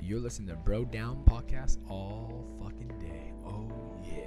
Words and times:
You're 0.00 0.20
listening 0.20 0.48
to 0.48 0.54
Bro 0.56 0.86
Down 0.86 1.22
Podcast 1.26 1.78
all 1.90 2.46
fucking 2.62 2.88
day. 2.98 3.32
Oh, 3.46 3.70
yeah. 4.04 4.22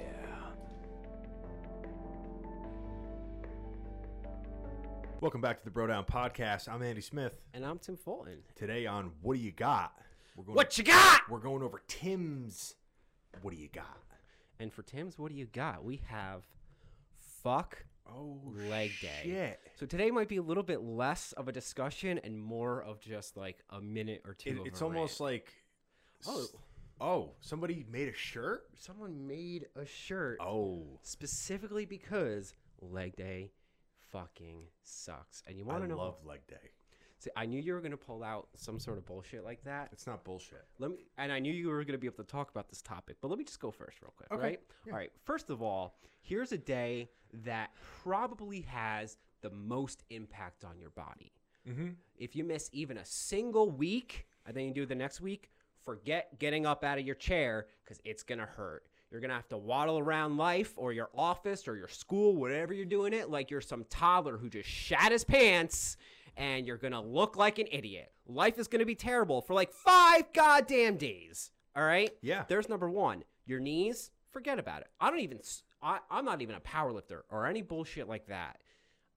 Welcome 5.20 5.40
back 5.40 5.58
to 5.58 5.64
the 5.64 5.70
Bro 5.70 5.88
Down 5.88 6.04
Podcast. 6.04 6.68
I'm 6.68 6.82
Andy 6.82 7.00
Smith. 7.00 7.32
And 7.54 7.64
I'm 7.64 7.78
Tim 7.78 7.96
Fulton. 7.96 8.38
Today 8.54 8.86
on 8.86 9.10
What 9.22 9.36
Do 9.36 9.40
You 9.42 9.50
Got? 9.52 9.92
We're 10.36 10.44
going 10.44 10.56
What 10.56 10.78
you 10.78 10.84
got? 10.84 11.22
We're 11.28 11.38
going 11.38 11.62
over 11.62 11.82
Tim's 11.88 12.76
What 13.42 13.52
Do 13.52 13.60
You 13.60 13.68
Got? 13.72 13.98
And 14.60 14.72
for 14.72 14.82
Tim's, 14.82 15.18
what 15.18 15.32
do 15.32 15.36
you 15.38 15.46
got? 15.46 15.82
We 15.84 16.00
have 16.06 16.44
fuck 17.42 17.84
Oh, 18.08 18.40
leg 18.68 18.90
day. 19.00 19.20
shit. 19.22 19.60
So 19.78 19.86
today 19.86 20.10
might 20.10 20.28
be 20.28 20.36
a 20.36 20.42
little 20.42 20.62
bit 20.64 20.82
less 20.82 21.32
of 21.32 21.48
a 21.48 21.52
discussion 21.52 22.18
and 22.24 22.38
more 22.40 22.82
of 22.82 23.00
just 23.00 23.36
like 23.36 23.62
a 23.70 23.80
minute 23.80 24.22
or 24.26 24.34
two. 24.34 24.50
It- 24.50 24.58
of 24.60 24.66
it's 24.66 24.80
a 24.80 24.84
almost 24.84 25.18
rant. 25.20 25.32
like 25.32 25.52
Oh. 26.26 26.46
oh, 27.00 27.30
somebody 27.40 27.84
made 27.90 28.08
a 28.08 28.14
shirt. 28.14 28.64
someone 28.78 29.26
made 29.26 29.66
a 29.76 29.84
shirt 29.86 30.38
Oh, 30.40 30.98
specifically 31.02 31.84
because 31.84 32.54
leg 32.80 33.16
day 33.16 33.50
fucking 34.10 34.64
sucks. 34.82 35.42
And 35.46 35.58
you 35.58 35.64
want 35.64 35.82
to 35.82 35.88
know? 35.88 35.98
I 35.98 36.02
love 36.04 36.16
leg 36.24 36.40
day. 36.48 36.70
See, 37.18 37.30
I 37.36 37.46
knew 37.46 37.60
you 37.60 37.72
were 37.74 37.80
gonna 37.80 37.96
pull 37.96 38.24
out 38.24 38.48
some 38.54 38.80
sort 38.80 38.98
of 38.98 39.06
bullshit 39.06 39.44
like 39.44 39.62
that. 39.64 39.88
It's 39.92 40.06
not 40.08 40.24
bullshit. 40.24 40.64
Let 40.80 40.90
me, 40.90 40.96
and 41.18 41.30
I 41.32 41.38
knew 41.38 41.52
you 41.52 41.68
were 41.68 41.76
going 41.84 41.92
to 41.92 41.98
be 41.98 42.08
able 42.08 42.24
to 42.24 42.30
talk 42.30 42.50
about 42.50 42.68
this 42.68 42.82
topic, 42.82 43.16
but 43.20 43.28
let 43.28 43.38
me 43.38 43.44
just 43.44 43.60
go 43.60 43.70
first, 43.70 44.02
real 44.02 44.12
quick. 44.16 44.30
Okay, 44.32 44.42
Right? 44.42 44.60
yeah. 44.86 44.92
All 44.92 44.98
right. 44.98 45.10
First 45.24 45.48
of 45.48 45.62
all, 45.62 45.94
here's 46.20 46.50
a 46.50 46.58
day 46.58 47.08
that 47.44 47.70
probably 48.02 48.62
has 48.62 49.18
the 49.40 49.50
most 49.50 50.02
impact 50.10 50.64
on 50.64 50.80
your 50.80 50.90
body. 50.90 51.32
Mm-hmm. 51.68 51.90
If 52.16 52.34
you 52.34 52.42
miss 52.42 52.68
even 52.72 52.98
a 52.98 53.04
single 53.04 53.70
week, 53.70 54.26
and 54.44 54.56
then 54.56 54.64
you 54.64 54.74
do 54.74 54.84
the 54.84 54.94
next 54.96 55.20
week, 55.20 55.50
forget 55.84 56.38
getting 56.38 56.66
up 56.66 56.84
out 56.84 56.98
of 56.98 57.06
your 57.06 57.14
chair 57.14 57.66
because 57.84 58.00
it's 58.04 58.22
going 58.22 58.38
to 58.38 58.46
hurt. 58.46 58.84
You're 59.10 59.20
going 59.20 59.30
to 59.30 59.36
have 59.36 59.48
to 59.48 59.58
waddle 59.58 59.98
around 59.98 60.38
life 60.38 60.72
or 60.76 60.92
your 60.92 61.10
office 61.14 61.68
or 61.68 61.76
your 61.76 61.88
school, 61.88 62.34
whatever 62.34 62.72
you're 62.72 62.86
doing 62.86 63.12
it, 63.12 63.28
like 63.28 63.50
you're 63.50 63.60
some 63.60 63.84
toddler 63.90 64.38
who 64.38 64.48
just 64.48 64.68
shat 64.68 65.12
his 65.12 65.22
pants 65.22 65.98
and 66.36 66.66
you're 66.66 66.78
going 66.78 66.94
to 66.94 67.00
look 67.00 67.36
like 67.36 67.58
an 67.58 67.66
idiot. 67.70 68.10
Life 68.26 68.58
is 68.58 68.68
going 68.68 68.80
to 68.80 68.86
be 68.86 68.94
terrible 68.94 69.42
for 69.42 69.52
like 69.52 69.70
five 69.72 70.32
goddamn 70.32 70.96
days. 70.96 71.50
All 71.76 71.84
right? 71.84 72.10
Yeah. 72.22 72.44
There's 72.48 72.68
number 72.68 72.88
one. 72.88 73.24
Your 73.44 73.60
knees, 73.60 74.10
forget 74.30 74.58
about 74.58 74.80
it. 74.80 74.88
I 74.98 75.10
don't 75.10 75.20
even, 75.20 75.40
I, 75.82 75.98
am 76.10 76.24
not 76.24 76.40
even 76.40 76.54
a 76.54 76.60
power 76.60 76.92
lifter 76.92 77.24
or 77.30 77.46
any 77.46 77.60
bullshit 77.60 78.08
like 78.08 78.28
that. 78.28 78.60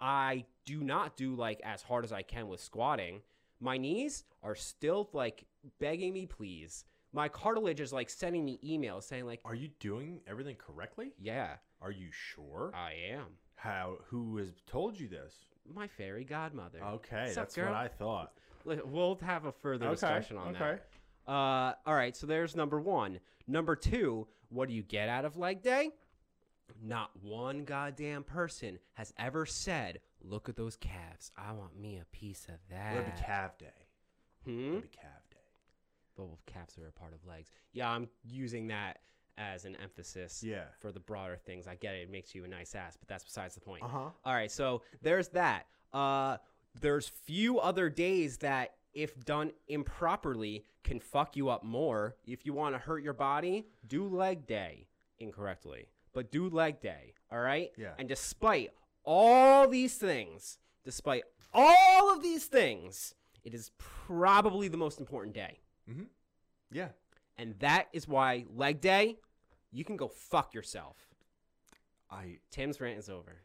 I 0.01 0.45
do 0.65 0.81
not 0.83 1.15
do 1.15 1.35
like 1.35 1.61
as 1.63 1.81
hard 1.81 2.03
as 2.03 2.11
I 2.11 2.21
can 2.21 2.47
with 2.47 2.59
squatting. 2.59 3.21
My 3.65 3.77
knees 3.77 4.25
are 4.43 4.53
still 4.53 5.09
like 5.11 5.43
begging 5.79 6.13
me, 6.13 6.27
please. 6.27 6.85
My 7.11 7.27
cartilage 7.27 7.81
is 7.81 7.91
like 7.91 8.11
sending 8.11 8.45
me 8.45 8.59
emails 8.63 9.03
saying 9.05 9.25
like, 9.25 9.41
Are 9.43 9.55
you 9.55 9.69
doing 9.79 10.19
everything 10.27 10.55
correctly? 10.55 11.13
yeah, 11.19 11.55
Are 11.81 11.89
you 11.89 12.09
sure? 12.11 12.71
I 12.75 12.93
am. 13.11 13.25
How? 13.55 13.97
Who 14.09 14.37
has 14.37 14.53
told 14.67 14.99
you 14.99 15.07
this? 15.07 15.33
My 15.73 15.87
fairy 15.87 16.23
godmother. 16.25 16.77
Okay, 16.83 17.23
What's 17.23 17.37
up, 17.37 17.43
that's 17.45 17.55
girl? 17.55 17.65
what 17.71 17.73
I 17.75 17.87
thought. 17.87 18.33
Li- 18.65 18.81
We'll 18.85 19.17
have 19.23 19.45
a 19.45 19.51
further 19.51 19.89
discussion 19.89 20.37
on 20.37 20.49
okay. 20.55 20.77
that. 21.25 21.31
Uh, 21.31 21.73
all 21.87 21.95
right, 21.95 22.15
so 22.15 22.27
there's 22.27 22.55
number 22.55 22.79
one. 22.79 23.19
Number 23.47 23.75
two, 23.75 24.27
what 24.49 24.69
do 24.69 24.75
you 24.75 24.83
get 24.83 25.09
out 25.09 25.25
of 25.25 25.37
leg 25.37 25.63
day? 25.63 25.89
Not 26.83 27.09
one 27.23 27.63
goddamn 27.63 28.23
person 28.25 28.77
has 28.93 29.11
ever 29.17 29.47
said, 29.47 30.01
"Look 30.29 30.49
at 30.49 30.55
those 30.55 30.75
calves. 30.75 31.31
I 31.37 31.51
want 31.53 31.79
me 31.79 31.97
a 31.97 32.05
piece 32.05 32.45
of 32.49 32.55
that." 32.69 32.95
That'd 32.95 33.13
be 33.15 33.21
calf 33.21 33.57
day. 33.57 33.87
Hmm? 34.45 34.67
That'd 34.75 34.81
be 34.83 34.97
calf 34.97 35.29
day. 35.29 35.37
But 36.15 36.25
well, 36.27 36.39
calves 36.45 36.77
are 36.77 36.87
a 36.87 36.91
part 36.91 37.13
of 37.13 37.25
legs. 37.25 37.49
Yeah, 37.73 37.89
I'm 37.91 38.07
using 38.23 38.67
that 38.67 38.99
as 39.37 39.65
an 39.65 39.75
emphasis 39.83 40.41
Yeah. 40.43 40.65
for 40.79 40.91
the 40.93 40.99
broader 40.99 41.35
things. 41.35 41.67
I 41.67 41.75
get 41.75 41.95
it; 41.95 42.03
it 42.03 42.09
makes 42.09 42.33
you 42.33 42.45
a 42.45 42.47
nice 42.47 42.73
ass, 42.75 42.95
but 42.97 43.07
that's 43.07 43.23
besides 43.25 43.53
the 43.55 43.61
point. 43.61 43.83
Uh 43.83 43.87
huh. 43.87 44.09
All 44.23 44.33
right, 44.33 44.51
so 44.51 44.81
there's 45.01 45.27
that. 45.29 45.67
Uh, 45.93 46.37
there's 46.79 47.07
few 47.09 47.59
other 47.59 47.89
days 47.89 48.37
that, 48.39 48.75
if 48.93 49.17
done 49.25 49.51
improperly, 49.67 50.65
can 50.83 50.99
fuck 50.99 51.35
you 51.35 51.49
up 51.49 51.63
more. 51.63 52.15
If 52.25 52.45
you 52.45 52.53
want 52.53 52.75
to 52.75 52.79
hurt 52.79 53.03
your 53.03 53.13
body, 53.13 53.67
do 53.87 54.07
leg 54.07 54.45
day 54.47 54.87
incorrectly, 55.19 55.87
but 56.13 56.31
do 56.31 56.49
leg 56.49 56.79
day. 56.81 57.13
All 57.31 57.39
right. 57.39 57.71
Yeah. 57.77 57.93
And 57.97 58.07
despite 58.07 58.71
all 59.05 59.67
these 59.67 59.95
things, 59.95 60.57
despite 60.83 61.23
all 61.53 62.13
of 62.13 62.21
these 62.21 62.45
things, 62.45 63.15
it 63.43 63.53
is 63.53 63.71
probably 63.77 64.67
the 64.67 64.77
most 64.77 64.99
important 64.99 65.33
day, 65.35 65.59
Yeah. 66.71 66.89
and 67.37 67.57
that 67.59 67.87
is 67.93 68.07
why 68.07 68.45
leg 68.53 68.81
day, 68.81 69.17
you 69.71 69.83
can 69.85 69.97
go 69.97 70.07
fuck 70.07 70.53
yourself. 70.53 70.97
I 72.09 72.39
Tim's 72.51 72.79
rant 72.81 72.97
is 72.99 73.09
over. 73.09 73.41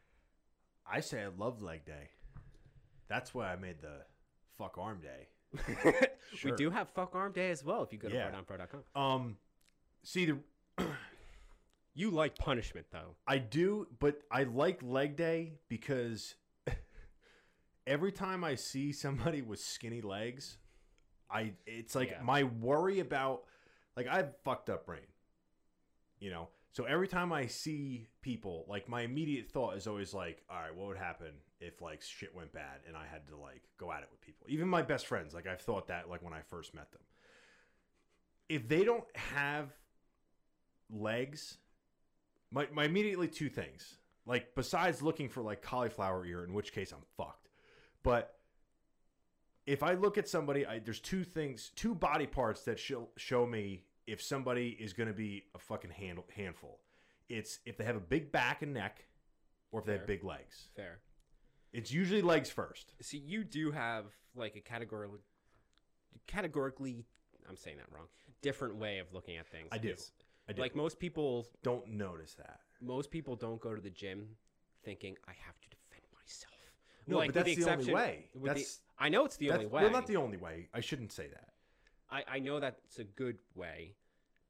I 0.85 0.99
say 0.99 1.23
I 1.23 1.27
love 1.27 1.61
leg 1.61 1.85
day. 1.85 2.09
That's 3.07 3.33
why 3.33 3.51
I 3.51 3.55
made 3.55 3.81
the 3.81 4.01
fuck 4.57 4.77
arm 4.77 5.01
day. 5.01 5.27
Sure. 6.33 6.51
We 6.51 6.55
do 6.55 6.69
have 6.69 6.87
fuck 6.89 7.13
arm 7.13 7.33
day 7.33 7.51
as 7.51 7.61
well 7.61 7.83
if 7.83 7.91
you 7.91 7.99
go 7.99 8.07
to 8.07 8.15
Yeah. 8.15 8.31
Um, 8.95 9.35
see 10.01 10.25
the 10.25 10.37
You 11.93 12.11
like 12.11 12.37
punishment 12.37 12.87
though. 12.91 13.15
I 13.27 13.37
do, 13.37 13.87
but 13.99 14.21
I 14.31 14.43
like 14.43 14.81
leg 14.81 15.15
day 15.15 15.53
because 15.67 16.35
every 17.85 18.11
time 18.11 18.43
I 18.43 18.55
see 18.55 18.91
somebody 18.93 19.41
with 19.41 19.59
skinny 19.59 20.01
legs, 20.01 20.57
I 21.29 21.53
it's 21.65 21.95
like 21.95 22.11
Yeah. 22.11 22.21
my 22.23 22.43
worry 22.43 22.99
about 22.99 23.43
like 23.97 24.07
I 24.07 24.17
have 24.17 24.33
fucked 24.43 24.69
up 24.69 24.85
brain. 24.85 25.01
You 26.19 26.29
know? 26.29 26.47
So 26.73 26.85
every 26.85 27.09
time 27.09 27.33
I 27.33 27.47
see 27.47 28.07
people, 28.21 28.63
like 28.69 28.87
my 28.87 29.01
immediate 29.01 29.49
thought 29.51 29.75
is 29.75 29.87
always 29.87 30.13
like, 30.13 30.41
all 30.49 30.61
right, 30.61 30.73
what 30.73 30.87
would 30.87 30.97
happen 30.97 31.31
if 31.59 31.81
like 31.81 32.01
shit 32.01 32.33
went 32.33 32.53
bad 32.53 32.79
and 32.87 32.95
I 32.95 33.05
had 33.05 33.27
to 33.27 33.35
like 33.35 33.63
go 33.77 33.91
at 33.91 34.03
it 34.03 34.07
with 34.09 34.21
people? 34.21 34.47
Even 34.47 34.69
my 34.69 34.81
best 34.81 35.07
friends, 35.07 35.33
like 35.33 35.45
I've 35.47 35.59
thought 35.59 35.87
that 35.87 36.09
like 36.09 36.21
when 36.23 36.31
I 36.31 36.39
first 36.47 36.73
met 36.73 36.89
them. 36.93 37.01
If 38.47 38.69
they 38.69 38.85
don't 38.85 39.03
have 39.15 39.73
legs, 40.89 41.57
my, 42.51 42.67
my 42.73 42.85
immediately 42.85 43.27
two 43.27 43.49
things. 43.49 43.97
Like 44.25 44.53
besides 44.55 45.01
looking 45.01 45.29
for 45.29 45.41
like 45.41 45.61
cauliflower 45.61 46.25
ear, 46.25 46.43
in 46.43 46.53
which 46.53 46.73
case 46.73 46.91
I'm 46.91 47.03
fucked. 47.17 47.49
But 48.03 48.35
if 49.65 49.83
I 49.83 49.93
look 49.93 50.17
at 50.17 50.27
somebody, 50.27 50.65
I, 50.65 50.79
there's 50.79 50.99
two 50.99 51.23
things, 51.23 51.71
two 51.75 51.95
body 51.95 52.27
parts 52.27 52.63
that 52.63 52.79
show 52.79 53.09
show 53.17 53.45
me 53.45 53.83
if 54.07 54.21
somebody 54.21 54.77
is 54.79 54.93
going 54.93 55.07
to 55.07 55.13
be 55.13 55.45
a 55.55 55.59
fucking 55.59 55.91
handle, 55.91 56.25
handful. 56.35 56.79
It's 57.29 57.59
if 57.65 57.77
they 57.77 57.83
have 57.83 57.95
a 57.95 58.01
big 58.01 58.31
back 58.31 58.61
and 58.61 58.73
neck, 58.73 59.05
or 59.71 59.79
if 59.79 59.85
they 59.85 59.93
have 59.93 60.07
big 60.07 60.23
legs. 60.23 60.67
Fair. 60.75 60.99
It's 61.73 61.91
usually 61.91 62.21
legs 62.21 62.49
first. 62.49 62.93
See, 63.01 63.17
you 63.17 63.43
do 63.43 63.71
have 63.71 64.05
like 64.35 64.55
a 64.55 64.59
categorically, 64.59 65.19
categorically, 66.27 67.05
I'm 67.49 67.55
saying 67.55 67.77
that 67.77 67.87
wrong. 67.95 68.07
Different 68.41 68.75
way 68.75 68.99
of 68.99 69.07
looking 69.13 69.37
at 69.37 69.47
things. 69.47 69.69
I 69.71 69.77
do. 69.77 69.95
I 70.49 70.53
do. 70.53 70.61
Like 70.61 70.75
most 70.75 70.99
people, 70.99 71.47
don't 71.63 71.87
notice 71.87 72.33
that. 72.35 72.59
most 72.81 73.11
people 73.11 73.35
don't 73.35 73.61
go 73.61 73.73
to 73.75 73.81
the 73.81 73.89
gym 73.89 74.27
thinking 74.83 75.15
I 75.27 75.31
have 75.45 75.59
to 75.61 75.69
defend 75.69 76.03
myself. 76.13 76.53
No, 77.07 77.17
Like, 77.17 77.33
but 77.33 77.45
that's 77.45 77.55
the, 77.63 77.71
only 77.71 77.93
way. 77.93 78.25
with 78.33 78.53
the- 78.53 78.59
That's 78.59 78.79
I 78.97 79.09
know 79.09 79.25
it's 79.25 79.37
the 79.37 79.47
that's, 79.49 79.57
only 79.59 79.67
way. 79.67 79.83
well, 79.83 79.91
not 79.91 80.07
the 80.07 80.17
only 80.17 80.37
way. 80.37 80.67
I 80.73 80.79
shouldn't 80.81 81.11
say 81.11 81.27
that. 81.27 81.49
I, 82.09 82.23
I 82.35 82.39
know 82.39 82.59
that's 82.59 82.99
a 82.99 83.03
good 83.03 83.37
way, 83.55 83.93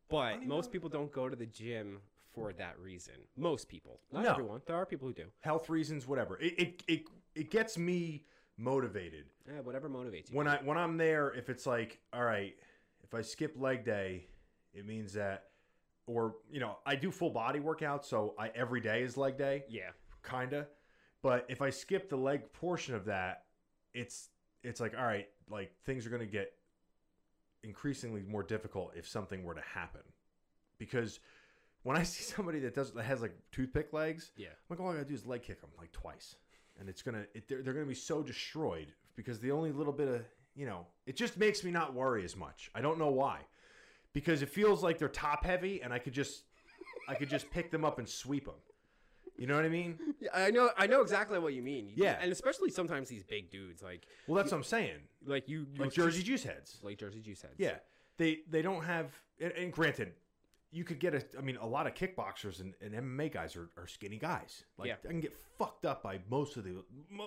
but 0.09 0.43
most 0.43 0.65
even- 0.65 0.71
people 0.71 0.89
don't 0.89 1.11
go 1.11 1.29
to 1.29 1.35
the 1.35 1.45
gym 1.45 1.99
for 2.33 2.53
that 2.53 2.79
reason. 2.79 3.15
Most 3.35 3.67
people, 3.67 3.99
not 4.11 4.23
No. 4.23 4.31
everyone. 4.31 4.61
There 4.65 4.75
are 4.77 4.85
people 4.85 5.07
who 5.09 5.13
do. 5.13 5.25
Health 5.41 5.69
reasons, 5.69 6.07
whatever. 6.07 6.37
It 6.39 6.53
it 6.59 6.83
it, 6.87 7.01
it 7.35 7.49
gets 7.51 7.77
me 7.77 8.23
motivated 8.57 9.25
Eh, 9.49 9.59
whatever 9.63 9.89
motivates 9.89 10.29
you. 10.31 10.37
when 10.37 10.47
I 10.47 10.57
when 10.63 10.77
I'm 10.77 10.95
there, 10.97 11.33
if 11.33 11.49
it's 11.49 11.65
like, 11.65 11.99
all 12.13 12.23
right, 12.23 12.55
if 13.03 13.13
I 13.13 13.21
skip 13.21 13.53
leg 13.59 13.83
day, 13.83 14.27
it 14.73 14.85
means 14.85 15.13
that, 15.13 15.47
or 16.13 16.35
you 16.51 16.59
know, 16.59 16.77
I 16.85 16.95
do 16.95 17.11
full 17.11 17.29
body 17.29 17.59
workout, 17.59 18.05
so 18.05 18.35
I 18.37 18.49
every 18.55 18.81
day 18.81 19.03
is 19.03 19.17
leg 19.17 19.37
day, 19.37 19.63
yeah, 19.69 19.91
kinda. 20.29 20.67
But 21.21 21.45
if 21.49 21.61
I 21.61 21.69
skip 21.69 22.09
the 22.09 22.17
leg 22.17 22.51
portion 22.53 22.95
of 22.95 23.05
that, 23.05 23.45
it's 23.93 24.29
it's 24.63 24.79
like, 24.79 24.93
all 24.97 25.05
right, 25.05 25.27
like 25.49 25.71
things 25.85 26.05
are 26.05 26.09
gonna 26.09 26.25
get 26.25 26.53
increasingly 27.63 28.23
more 28.23 28.43
difficult 28.43 28.93
if 28.95 29.07
something 29.07 29.43
were 29.43 29.53
to 29.53 29.61
happen, 29.61 30.01
because 30.77 31.19
when 31.83 31.97
I 31.97 32.03
see 32.03 32.23
somebody 32.23 32.59
that 32.59 32.75
does 32.75 32.91
that 32.91 33.03
has 33.03 33.21
like 33.21 33.35
toothpick 33.51 33.93
legs, 33.93 34.31
yeah. 34.35 34.47
I'm 34.47 34.77
like, 34.77 34.79
all 34.79 34.89
I 34.89 34.93
gotta 34.93 35.05
do 35.05 35.13
is 35.13 35.25
leg 35.25 35.43
kick 35.43 35.61
them 35.61 35.71
like 35.77 35.91
twice, 35.91 36.35
and 36.79 36.89
it's 36.89 37.01
gonna 37.01 37.25
it, 37.33 37.47
they're, 37.47 37.61
they're 37.61 37.73
gonna 37.73 37.85
be 37.85 37.93
so 37.93 38.21
destroyed 38.21 38.93
because 39.15 39.39
the 39.39 39.51
only 39.51 39.71
little 39.71 39.93
bit 39.93 40.07
of 40.07 40.21
you 40.55 40.65
know 40.65 40.85
it 41.05 41.15
just 41.15 41.37
makes 41.37 41.63
me 41.63 41.71
not 41.71 41.93
worry 41.93 42.23
as 42.23 42.35
much. 42.35 42.71
I 42.75 42.81
don't 42.81 42.99
know 42.99 43.11
why, 43.11 43.39
because 44.13 44.41
it 44.41 44.49
feels 44.49 44.83
like 44.83 44.97
they're 44.97 45.07
top 45.09 45.45
heavy, 45.45 45.81
and 45.81 45.93
I 45.93 45.99
could 45.99 46.13
just 46.13 46.43
I 47.07 47.15
could 47.15 47.29
just 47.29 47.49
pick 47.51 47.71
them 47.71 47.83
up 47.85 47.99
and 47.99 48.07
sweep 48.07 48.45
them. 48.45 48.55
You 49.37 49.47
know 49.47 49.55
what 49.55 49.65
I 49.65 49.69
mean? 49.69 49.97
Yeah, 50.19 50.29
I 50.33 50.51
know. 50.51 50.69
I 50.77 50.85
know 50.87 51.01
exactly 51.01 51.39
what 51.39 51.53
you 51.53 51.63
mean. 51.63 51.91
Yeah. 51.95 52.17
and 52.21 52.31
especially 52.31 52.69
sometimes 52.69 53.09
these 53.09 53.23
big 53.23 53.49
dudes, 53.49 53.81
like 53.81 54.05
Well, 54.27 54.35
that's 54.35 54.51
what 54.51 54.57
I'm 54.59 54.63
saying. 54.63 54.99
like 55.25 55.49
you, 55.49 55.65
you 55.73 55.81
Like 55.81 55.91
Jersey 55.93 56.21
Juice 56.21 56.43
heads. 56.43 56.79
like 56.83 56.97
Jersey 56.99 57.21
Juice 57.21 57.41
heads. 57.41 57.55
Yeah, 57.57 57.75
they 58.17 58.39
they 58.49 58.61
don't 58.61 58.83
have. 58.83 59.11
And, 59.39 59.51
and 59.53 59.73
granted, 59.73 60.11
you 60.71 60.83
could 60.83 60.99
get 60.99 61.15
a. 61.15 61.23
I 61.37 61.41
mean, 61.41 61.57
a 61.57 61.65
lot 61.65 61.87
of 61.87 61.95
kickboxers 61.95 62.59
and, 62.61 62.75
and 62.81 62.93
MMA 62.93 63.31
guys 63.33 63.55
are, 63.55 63.69
are 63.77 63.87
skinny 63.87 64.17
guys. 64.17 64.65
Like 64.77 64.89
Yeah. 64.89 64.95
I 65.05 65.07
can 65.07 65.21
get 65.21 65.33
fucked 65.57 65.85
up 65.87 66.03
by 66.03 66.19
most 66.29 66.55
of 66.57 66.63
the. 66.63 66.83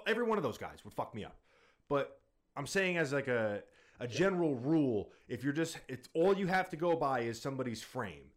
Every 0.06 0.22
one 0.24 0.38
of 0.38 0.44
those 0.44 0.58
guys 0.58 0.84
would 0.84 0.94
fuck 0.94 1.14
me 1.16 1.24
up. 1.24 1.36
But 1.88 2.20
I'm 2.56 2.66
saying 2.68 2.96
as 2.96 3.12
like 3.12 3.26
a 3.26 3.62
a 4.00 4.06
general 4.08 4.54
rule, 4.56 5.10
if 5.28 5.44
you're 5.44 5.52
just 5.52 5.78
it's 5.88 6.08
all 6.14 6.36
you 6.36 6.46
have 6.46 6.68
to 6.70 6.76
go 6.76 6.96
by 6.96 7.20
is 7.20 7.40
somebody's 7.40 7.82
frame, 7.82 8.30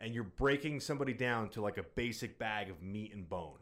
and 0.00 0.14
you're 0.14 0.24
breaking 0.24 0.80
somebody 0.80 1.12
down 1.12 1.48
to 1.50 1.60
like 1.60 1.78
a 1.78 1.82
basic 1.94 2.38
bag 2.38 2.70
of 2.70 2.82
meat 2.82 3.12
and 3.14 3.28
bone. 3.28 3.58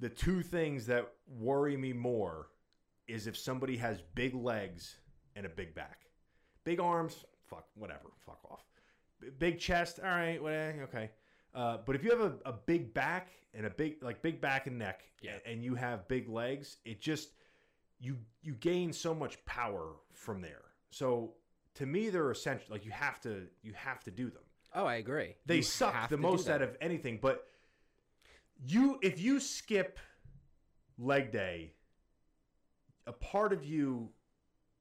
The 0.00 0.08
two 0.08 0.42
things 0.42 0.86
that 0.86 1.08
worry 1.26 1.76
me 1.76 1.92
more 1.92 2.48
is 3.08 3.26
if 3.26 3.36
somebody 3.38 3.76
has 3.78 4.02
big 4.14 4.34
legs 4.34 4.96
and 5.36 5.46
a 5.46 5.48
big 5.48 5.74
back. 5.74 6.00
Big 6.64 6.80
arms, 6.80 7.24
fuck, 7.48 7.66
whatever, 7.74 8.10
fuck 8.26 8.40
off. 8.50 8.64
B- 9.20 9.28
Big 9.38 9.58
chest, 9.60 10.00
all 10.02 10.10
right, 10.10 10.42
whatever, 10.42 10.82
okay. 10.82 11.10
Uh, 11.54 11.78
but 11.86 11.94
if 11.96 12.04
you 12.04 12.10
have 12.10 12.20
a, 12.20 12.34
a 12.44 12.52
big 12.52 12.92
back 12.92 13.28
and 13.54 13.64
a 13.64 13.70
big 13.70 14.02
like 14.02 14.20
big 14.20 14.40
back 14.40 14.66
and 14.66 14.78
neck, 14.78 15.04
Yeah. 15.22 15.38
and 15.46 15.62
you 15.64 15.74
have 15.76 16.06
big 16.08 16.28
legs, 16.28 16.76
it 16.84 17.00
just 17.00 17.30
you 18.00 18.18
you 18.42 18.54
gain 18.54 18.92
so 18.92 19.14
much 19.14 19.42
power 19.44 19.94
from 20.12 20.40
there. 20.40 20.62
So 20.90 21.34
to 21.74 21.86
me, 21.86 22.08
they're 22.10 22.30
essential. 22.30 22.66
Like 22.70 22.84
you 22.84 22.90
have 22.90 23.20
to 23.22 23.46
you 23.62 23.72
have 23.74 24.02
to 24.04 24.10
do 24.10 24.30
them. 24.30 24.42
Oh, 24.74 24.84
I 24.84 24.96
agree. 24.96 25.36
They 25.46 25.56
You 25.56 25.62
suck 25.62 26.08
the 26.08 26.18
most 26.18 26.48
out 26.50 26.60
of 26.62 26.76
anything. 26.80 27.18
But 27.20 27.46
you, 28.64 28.98
if 29.02 29.18
you 29.20 29.40
skip 29.40 29.98
leg 30.98 31.30
day, 31.32 31.72
a 33.06 33.12
part 33.12 33.52
of 33.52 33.64
you 33.64 34.10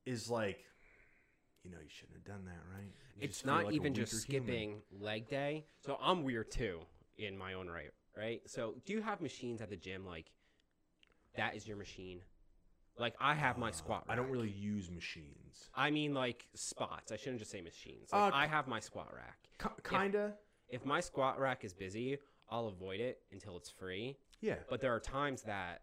is 0.06 0.30
like, 0.30 0.66
you 1.64 1.72
know, 1.72 1.78
you 1.82 1.90
shouldn't 1.90 2.18
have 2.18 2.26
done 2.26 2.46
that, 2.46 2.62
right? 2.76 2.92
You 3.16 3.22
It's 3.22 3.46
not 3.46 3.66
like 3.66 3.74
even 3.74 3.94
just 3.94 4.14
weaker 4.14 4.26
human. 4.26 4.48
skipping 4.48 4.82
leg 5.00 5.30
day. 5.30 5.66
So 5.86 5.98
I'm 6.02 6.24
weird 6.24 6.52
too 6.52 6.82
in 7.18 7.38
my 7.38 7.54
own 7.54 7.70
right, 7.70 7.92
right? 8.18 8.42
So 8.48 8.76
do 8.86 8.94
you 8.94 9.02
have 9.02 9.22
machines 9.22 9.62
at 9.62 9.70
the 9.70 9.78
gym 9.78 10.06
like 10.06 10.32
that 11.38 11.56
is 11.56 11.68
your 11.68 11.78
machine? 11.78 12.20
Like 12.98 13.16
I 13.20 13.34
have 13.34 13.58
my 13.58 13.72
squat. 13.72 14.06
I 14.08 14.16
don't 14.16 14.30
really 14.30 14.50
use 14.50 14.90
machines. 14.90 15.70
I 15.76 15.92
mean 15.92 16.14
like 16.14 16.48
spots. 16.54 17.12
I 17.12 17.18
shouldn't 17.18 17.40
just 17.40 17.52
say 17.52 17.62
machines. 17.62 18.10
Like, 18.14 18.34
Uh, 18.34 18.36
I 18.36 18.48
have 18.48 18.68
my 18.68 18.80
squat 18.80 19.14
rack. 19.14 19.38
K- 19.60 19.70
kinda, 19.98 20.38
If 20.70 20.86
my 20.86 21.00
squat 21.02 21.40
rack 21.40 21.64
is 21.64 21.74
busy, 21.74 22.18
I'll 22.50 22.68
avoid 22.68 23.00
it 23.00 23.22
until 23.32 23.58
it's 23.58 23.70
free. 23.70 24.18
yeah. 24.40 24.60
But 24.70 24.80
there 24.82 24.94
are 24.96 25.00
times 25.00 25.44
that 25.44 25.82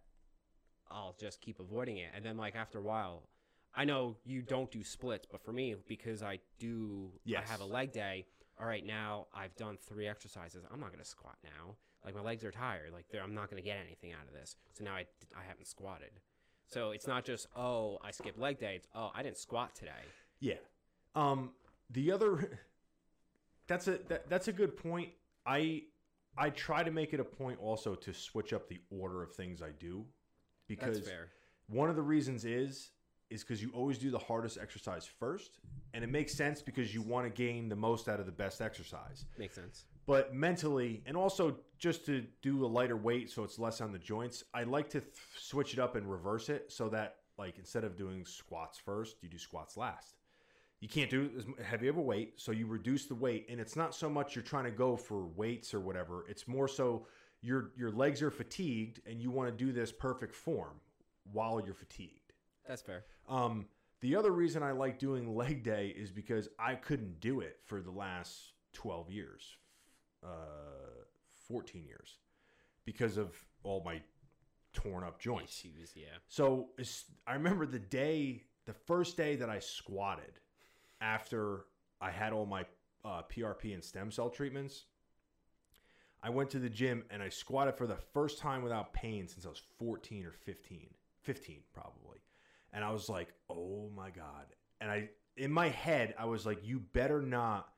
I'll 0.90 1.14
just 1.18 1.40
keep 1.40 1.58
avoiding 1.60 1.96
it, 1.98 2.10
and 2.14 2.24
then 2.24 2.36
like 2.36 2.54
after 2.54 2.78
a 2.78 2.82
while, 2.82 3.28
I 3.74 3.84
know 3.84 4.16
you 4.24 4.42
don't 4.42 4.70
do 4.70 4.84
splits, 4.84 5.26
but 5.30 5.40
for 5.42 5.52
me, 5.52 5.74
because 5.88 6.22
I 6.22 6.40
do, 6.58 7.10
Yes. 7.24 7.44
I 7.48 7.50
have 7.52 7.60
a 7.60 7.64
leg 7.64 7.92
day. 7.92 8.26
All 8.60 8.66
right, 8.66 8.84
now 8.84 9.26
I've 9.34 9.56
done 9.56 9.78
three 9.78 10.06
exercises. 10.06 10.64
I'm 10.70 10.78
not 10.80 10.90
gonna 10.92 11.04
squat 11.04 11.38
now. 11.42 11.76
Like 12.04 12.14
my 12.14 12.20
legs 12.20 12.44
are 12.44 12.50
tired. 12.50 12.92
Like 12.92 13.06
I'm 13.14 13.34
not 13.34 13.48
gonna 13.48 13.62
get 13.62 13.78
anything 13.78 14.12
out 14.12 14.26
of 14.26 14.32
this. 14.34 14.56
So 14.74 14.84
now 14.84 14.94
I 14.94 15.06
I 15.36 15.42
haven't 15.44 15.66
squatted. 15.66 16.10
So 16.66 16.90
it's 16.90 17.06
not 17.06 17.24
just 17.24 17.46
oh 17.56 17.98
I 18.02 18.10
skipped 18.10 18.38
leg 18.38 18.58
day. 18.58 18.74
It's 18.76 18.88
oh 18.94 19.10
I 19.14 19.22
didn't 19.22 19.38
squat 19.38 19.74
today. 19.74 19.90
Yeah. 20.40 20.54
Um 21.14 21.50
the 21.90 22.10
other 22.12 22.58
that's 23.66 23.88
a 23.88 23.98
that, 24.08 24.28
that's 24.28 24.48
a 24.48 24.52
good 24.52 24.76
point. 24.76 25.10
I 25.46 25.82
I 26.36 26.50
try 26.50 26.82
to 26.82 26.90
make 26.90 27.12
it 27.12 27.20
a 27.20 27.24
point 27.24 27.58
also 27.60 27.94
to 27.94 28.14
switch 28.14 28.52
up 28.52 28.68
the 28.68 28.80
order 28.90 29.22
of 29.22 29.32
things 29.32 29.60
I 29.62 29.70
do 29.78 30.04
because 30.66 30.96
That's 30.96 31.08
fair. 31.08 31.28
one 31.68 31.90
of 31.90 31.96
the 31.96 32.02
reasons 32.02 32.44
is 32.44 32.90
is 33.28 33.42
because 33.42 33.62
you 33.62 33.70
always 33.74 33.98
do 33.98 34.10
the 34.10 34.18
hardest 34.18 34.58
exercise 34.60 35.06
first 35.06 35.58
and 35.94 36.02
it 36.04 36.10
makes 36.10 36.34
sense 36.34 36.62
because 36.62 36.94
you 36.94 37.02
want 37.02 37.26
to 37.26 37.30
gain 37.30 37.68
the 37.68 37.76
most 37.76 38.08
out 38.08 38.20
of 38.20 38.26
the 38.26 38.32
best 38.32 38.60
exercise 38.60 39.24
Makes 39.38 39.54
sense. 39.56 39.84
But 40.06 40.34
mentally 40.34 41.02
and 41.06 41.16
also 41.16 41.56
just 41.78 42.06
to 42.06 42.24
do 42.42 42.64
a 42.64 42.66
lighter 42.66 42.96
weight 42.96 43.30
so 43.30 43.44
it's 43.44 43.58
less 43.58 43.80
on 43.80 43.92
the 43.92 43.98
joints 43.98 44.44
i 44.54 44.62
like 44.62 44.88
to 44.90 45.00
th- 45.00 45.12
switch 45.36 45.72
it 45.72 45.78
up 45.78 45.96
and 45.96 46.10
reverse 46.10 46.48
it 46.48 46.70
so 46.70 46.88
that 46.88 47.16
like 47.38 47.58
instead 47.58 47.84
of 47.84 47.96
doing 47.96 48.24
squats 48.24 48.78
first 48.78 49.16
you 49.22 49.28
do 49.28 49.38
squats 49.38 49.76
last. 49.76 50.16
You 50.80 50.88
can't 50.88 51.08
do 51.10 51.30
as 51.38 51.44
heavy 51.64 51.86
of 51.86 51.96
a 51.96 52.00
weight 52.00 52.34
so 52.40 52.50
you 52.50 52.66
reduce 52.66 53.06
the 53.06 53.14
weight 53.14 53.46
and 53.48 53.60
it's 53.60 53.76
not 53.76 53.94
so 53.94 54.10
much 54.10 54.34
you're 54.34 54.42
trying 54.42 54.64
to 54.64 54.72
go 54.72 54.96
for 54.96 55.26
weights 55.26 55.72
or 55.74 55.80
whatever 55.80 56.24
it's 56.28 56.48
more 56.48 56.66
so 56.66 57.06
your 57.40 57.70
your 57.76 57.90
legs 57.92 58.20
are 58.22 58.30
fatigued 58.32 59.00
and 59.06 59.20
you 59.20 59.30
want 59.30 59.48
to 59.48 59.64
do 59.64 59.72
this 59.72 59.92
perfect 59.92 60.34
form 60.34 60.80
while 61.32 61.60
you're 61.64 61.74
fatigued. 61.74 62.32
That's 62.66 62.82
fair. 62.82 63.04
um, 63.28 63.66
the 64.00 64.16
other 64.16 64.32
reason 64.32 64.64
I 64.64 64.72
like 64.72 64.98
doing 64.98 65.36
leg 65.36 65.62
day 65.62 65.94
is 65.96 66.10
because 66.10 66.48
I 66.58 66.74
couldn't 66.74 67.20
do 67.20 67.38
it 67.40 67.58
for 67.64 67.80
the 67.80 67.92
last 67.92 68.52
12 68.72 69.10
years, 69.12 69.56
uh, 70.24 71.04
14 71.48 71.84
years, 71.84 72.18
because 72.84 73.16
of 73.16 73.34
all 73.62 73.82
my 73.84 74.00
torn 74.72 75.04
up 75.04 75.20
joints. 75.20 75.60
Issues, 75.60 75.92
yeah. 75.94 76.18
So 76.28 76.70
I 77.26 77.34
remember 77.34 77.66
the 77.66 77.78
day, 77.78 78.44
the 78.66 78.72
first 78.72 79.16
day 79.16 79.36
that 79.36 79.50
I 79.50 79.58
squatted 79.58 80.40
after 81.00 81.66
I 82.00 82.10
had 82.10 82.32
all 82.32 82.46
my 82.46 82.64
uh, 83.04 83.22
PRP 83.22 83.74
and 83.74 83.84
stem 83.84 84.10
cell 84.10 84.30
treatments. 84.30 84.84
I 86.22 86.30
went 86.30 86.50
to 86.50 86.60
the 86.60 86.68
gym 86.68 87.04
and 87.10 87.22
I 87.22 87.28
squatted 87.28 87.76
for 87.76 87.86
the 87.86 87.96
first 87.96 88.38
time 88.38 88.62
without 88.62 88.92
pain 88.92 89.26
since 89.26 89.44
I 89.44 89.48
was 89.48 89.62
14 89.78 90.24
or 90.24 90.32
15. 90.32 90.88
15 91.22 91.60
probably. 91.72 92.18
And 92.72 92.84
I 92.84 92.92
was 92.92 93.08
like, 93.08 93.34
"Oh 93.50 93.90
my 93.94 94.10
god." 94.10 94.46
And 94.80 94.90
I 94.90 95.10
in 95.36 95.52
my 95.52 95.68
head 95.68 96.14
I 96.18 96.26
was 96.26 96.46
like, 96.46 96.64
"You 96.64 96.78
better 96.78 97.20
not 97.20 97.68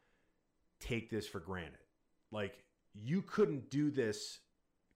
take 0.78 1.10
this 1.10 1.26
for 1.26 1.40
granted." 1.40 1.83
Like 2.34 2.62
you 2.92 3.22
couldn't 3.22 3.70
do 3.70 3.90
this 3.90 4.40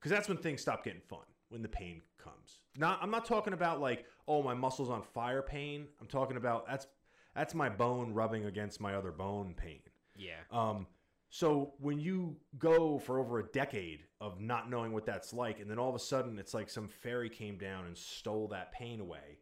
cuz 0.00 0.10
that's 0.10 0.28
when 0.28 0.36
things 0.36 0.60
stop 0.60 0.84
getting 0.84 1.00
fun, 1.00 1.24
when 1.48 1.62
the 1.62 1.68
pain 1.68 2.02
comes. 2.18 2.60
Not 2.76 2.98
I'm 3.02 3.10
not 3.10 3.24
talking 3.24 3.54
about 3.54 3.80
like, 3.80 4.04
"Oh, 4.26 4.42
my 4.42 4.54
muscles 4.54 4.90
on 4.90 5.02
fire 5.02 5.42
pain." 5.42 5.88
I'm 6.00 6.06
talking 6.06 6.36
about 6.36 6.66
that's 6.66 6.86
that's 7.34 7.54
my 7.54 7.68
bone 7.68 8.12
rubbing 8.12 8.44
against 8.44 8.80
my 8.80 8.94
other 8.94 9.12
bone 9.12 9.54
pain. 9.56 9.80
Yeah. 10.16 10.40
Um, 10.50 10.86
so 11.30 11.74
when 11.78 12.00
you 12.00 12.36
go 12.58 12.98
for 12.98 13.18
over 13.18 13.38
a 13.38 13.44
decade 13.44 14.04
of 14.20 14.40
not 14.40 14.70
knowing 14.70 14.92
what 14.92 15.04
that's 15.04 15.32
like, 15.32 15.60
and 15.60 15.70
then 15.70 15.78
all 15.78 15.88
of 15.88 15.94
a 15.94 16.00
sudden 16.00 16.38
it's 16.38 16.54
like 16.54 16.70
some 16.70 16.88
fairy 16.88 17.28
came 17.28 17.58
down 17.58 17.86
and 17.86 17.96
stole 17.96 18.48
that 18.48 18.72
pain 18.72 19.00
away, 19.00 19.38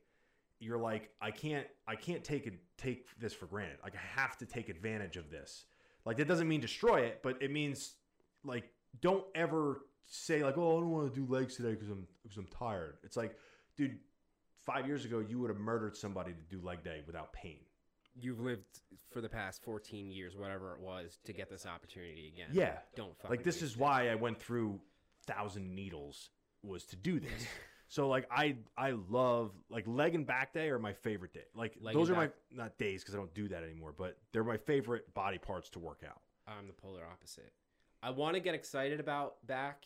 you're 0.58 0.78
like, 0.78 1.10
I 1.20 1.30
can't, 1.30 1.66
I 1.86 1.94
can't 1.94 2.24
take 2.24 2.46
it, 2.46 2.54
take 2.76 3.06
this 3.18 3.32
for 3.32 3.46
granted. 3.46 3.78
Like 3.82 3.94
I 3.94 4.20
have 4.20 4.36
to 4.38 4.46
take 4.46 4.68
advantage 4.68 5.16
of 5.16 5.30
this. 5.30 5.64
Like 6.06 6.16
that 6.18 6.28
doesn't 6.28 6.48
mean 6.48 6.60
destroy 6.60 7.00
it, 7.00 7.20
but 7.22 7.42
it 7.42 7.50
means 7.50 7.94
like 8.44 8.70
don't 9.00 9.24
ever 9.34 9.82
say 10.06 10.42
like, 10.44 10.56
oh, 10.56 10.78
I 10.78 10.80
don't 10.80 10.90
want 10.90 11.12
to 11.12 11.20
do 11.20 11.30
legs 11.30 11.56
today 11.56 11.72
because 11.72 11.90
I'm 11.90 12.06
because 12.22 12.38
I'm 12.38 12.46
tired. 12.46 12.98
It's 13.02 13.16
like, 13.16 13.36
dude, 13.76 13.98
five 14.64 14.86
years 14.86 15.04
ago 15.04 15.18
you 15.18 15.38
would 15.40 15.50
have 15.50 15.58
murdered 15.58 15.96
somebody 15.96 16.32
to 16.32 16.56
do 16.56 16.64
leg 16.64 16.84
day 16.84 17.02
without 17.06 17.32
pain. 17.32 17.58
You've 18.18 18.40
lived 18.40 18.64
for 19.10 19.20
the 19.20 19.28
past 19.28 19.62
14 19.62 20.10
years, 20.10 20.36
whatever 20.36 20.72
it 20.72 20.80
was, 20.80 21.18
to 21.24 21.34
get 21.34 21.50
this 21.50 21.66
opportunity 21.66 22.32
again. 22.34 22.48
Yeah. 22.52 22.78
Don't 22.94 23.14
fucking 23.18 23.30
like 23.30 23.42
this 23.42 23.60
is 23.60 23.76
why 23.76 24.08
I 24.08 24.14
went 24.14 24.40
through 24.40 24.80
thousand 25.26 25.74
needles 25.74 26.30
was 26.62 26.84
to 26.84 26.96
do 26.96 27.20
this. 27.20 27.46
so 27.88 28.08
like 28.08 28.26
I 28.30 28.56
I 28.76 28.92
love 29.08 29.52
like 29.70 29.86
leg 29.86 30.14
and 30.14 30.26
back 30.26 30.52
day 30.52 30.68
are 30.70 30.78
my 30.78 30.92
favorite 30.92 31.32
day. 31.32 31.44
Like 31.54 31.76
Leg 31.80 31.94
those 31.94 32.10
are 32.10 32.14
and 32.14 32.20
my 32.20 32.26
back- 32.26 32.36
not 32.50 32.78
days 32.78 33.02
because 33.02 33.14
I 33.14 33.18
don't 33.18 33.32
do 33.34 33.48
that 33.48 33.62
anymore, 33.62 33.94
but 33.96 34.18
they're 34.32 34.44
my 34.44 34.56
favorite 34.56 35.12
body 35.14 35.38
parts 35.38 35.70
to 35.70 35.78
work 35.78 36.02
out. 36.06 36.20
I'm 36.46 36.66
the 36.66 36.72
polar 36.72 37.04
opposite. 37.04 37.52
I 38.02 38.10
want 38.10 38.34
to 38.34 38.40
get 38.40 38.54
excited 38.54 39.00
about 39.00 39.44
back, 39.46 39.84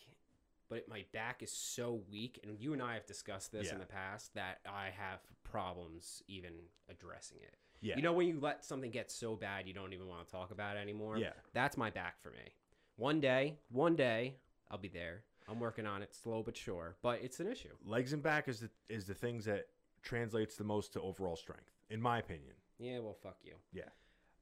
but 0.69 0.89
my 0.89 1.05
back 1.13 1.43
is 1.43 1.53
so 1.53 2.03
weak, 2.11 2.41
and 2.43 2.59
you 2.59 2.73
and 2.73 2.83
I 2.83 2.95
have 2.95 3.07
discussed 3.07 3.53
this 3.53 3.71
in 3.73 3.79
the 3.79 3.87
past 3.87 4.35
that 4.35 4.59
I 4.67 4.91
have 4.97 5.21
problems 5.45 6.23
even 6.29 6.53
addressing 6.89 7.39
it. 7.43 7.57
Yeah. 7.81 7.97
You 7.97 8.03
know 8.03 8.13
when 8.13 8.27
you 8.27 8.39
let 8.41 8.65
something 8.65 8.91
get 8.91 9.11
so 9.11 9.37
bad 9.37 9.67
you 9.67 9.73
don't 9.73 9.93
even 9.93 10.07
want 10.07 10.27
to 10.27 10.31
talk 10.31 10.51
about 10.51 10.77
it 10.77 10.81
anymore? 10.81 11.17
Yeah. 11.17 11.31
That's 11.55 11.77
my 11.77 11.89
back 11.91 12.21
for 12.21 12.31
me. 12.31 12.55
One 12.97 13.21
day, 13.21 13.57
one 13.71 13.97
day, 13.97 14.35
I'll 14.71 14.77
be 14.79 14.89
there. 14.89 15.23
I'm 15.49 15.59
working 15.61 15.87
on 15.87 16.03
it, 16.03 16.15
slow 16.15 16.43
but 16.43 16.57
sure, 16.57 16.97
but 17.03 17.21
it's 17.23 17.41
an 17.41 17.47
issue. 17.49 17.71
Legs 17.85 18.13
and 18.13 18.23
back 18.23 18.49
is 18.49 18.61
the 18.61 18.71
is 18.89 19.05
the 19.07 19.15
things 19.15 19.45
that 19.47 19.67
translates 20.03 20.57
the 20.57 20.65
most 20.65 20.93
to 20.95 21.01
overall 21.01 21.37
strength, 21.37 21.71
in 21.91 22.01
my 22.01 22.19
opinion. 22.19 22.53
Yeah, 22.79 22.99
well, 23.01 23.17
fuck 23.23 23.37
you. 23.43 23.55
Yeah. 23.73 23.85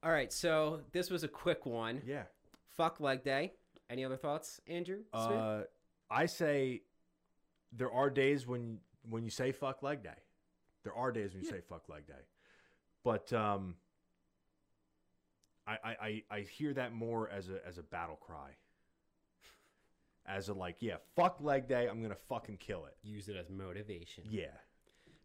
All 0.03 0.11
right, 0.11 0.31
so 0.31 0.81
this 0.93 1.09
was 1.09 1.23
a 1.23 1.27
quick 1.27 1.65
one. 1.65 2.01
Yeah. 2.05 2.23
Fuck 2.77 2.99
leg 3.01 3.23
day. 3.23 3.53
Any 3.89 4.05
other 4.05 4.15
thoughts, 4.17 4.61
Andrew? 4.67 4.99
Uh, 5.11 5.63
I 6.09 6.25
say 6.27 6.83
there 7.73 7.91
are 7.91 8.09
days 8.09 8.45
when 8.47 8.79
when 9.09 9.23
you 9.23 9.31
say 9.31 9.51
fuck 9.51 9.81
leg 9.83 10.03
day. 10.03 10.17
There 10.83 10.93
are 10.93 11.11
days 11.11 11.33
when 11.33 11.41
you 11.43 11.49
Yeah. 11.49 11.57
say 11.57 11.61
fuck 11.67 11.89
leg 11.89 12.07
day, 12.07 12.23
but 13.03 13.33
um, 13.33 13.75
I, 15.67 15.73
I 15.83 15.95
I 16.01 16.23
I 16.31 16.39
hear 16.41 16.73
that 16.75 16.93
more 16.93 17.29
as 17.29 17.49
a 17.49 17.65
as 17.67 17.77
a 17.77 17.83
battle 17.83 18.15
cry. 18.15 18.51
As 20.29 20.47
a 20.49 20.53
like, 20.53 20.75
yeah, 20.79 20.97
fuck 21.15 21.41
leg 21.41 21.67
day. 21.67 21.87
I'm 21.87 22.01
gonna 22.03 22.15
fucking 22.15 22.57
kill 22.57 22.85
it. 22.85 22.95
Use 23.01 23.29
it 23.29 23.35
as 23.35 23.49
motivation. 23.49 24.25
Yeah, 24.29 24.45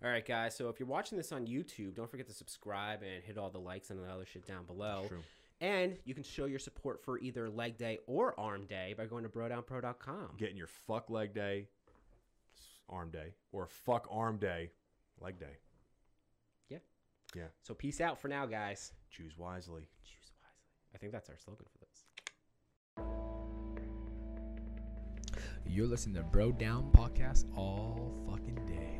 All 0.02 0.08
right, 0.10 0.24
guys. 0.26 0.56
So 0.56 0.70
if 0.70 0.80
you're 0.80 0.88
watching 0.88 1.18
this 1.18 1.30
on 1.30 1.46
YouTube, 1.46 1.94
don't 1.94 2.10
forget 2.10 2.26
to 2.28 2.32
subscribe 2.32 3.02
and 3.02 3.22
hit 3.22 3.36
all 3.36 3.50
the 3.50 3.58
likes 3.60 3.90
and 3.90 4.02
the 4.02 4.10
other 4.10 4.24
shit 4.24 4.46
down 4.46 4.64
below. 4.64 5.04
True. 5.08 5.22
And 5.60 5.96
you 6.04 6.14
can 6.14 6.22
show 6.24 6.46
your 6.46 6.58
support 6.58 7.04
for 7.04 7.18
either 7.18 7.48
leg 7.50 7.76
day 7.76 7.98
or 8.06 8.38
arm 8.40 8.64
day 8.66 8.94
by 8.96 9.04
going 9.06 9.22
to 9.24 9.28
brodownpro.com. 9.28 10.30
Getting 10.38 10.56
your 10.56 10.66
fuck 10.66 11.10
leg 11.10 11.32
day, 11.34 11.68
arm 12.88 13.10
day, 13.10 13.34
or 13.52 13.66
fuck 13.66 14.06
arm 14.10 14.38
day, 14.38 14.70
leg 15.20 15.38
day. 15.38 15.58
Yeah. 16.68 16.78
Yeah. 17.34 17.48
So 17.62 17.72
peace 17.74 18.00
out 18.00 18.18
for 18.20 18.28
now, 18.28 18.46
guys. 18.46 18.92
Choose 19.10 19.36
wisely. 19.38 19.88
Choose 20.02 20.32
wisely. 20.40 20.70
I 20.94 20.98
think 20.98 21.12
that's 21.12 21.28
our 21.28 21.36
slogan 21.38 21.66
for 21.70 21.78
this. 21.78 22.03
You're 25.74 25.88
listening 25.88 26.14
to 26.14 26.22
Bro 26.22 26.52
Down 26.52 26.88
Podcast 26.92 27.46
all 27.56 28.14
fucking 28.30 28.60
day. 28.68 28.93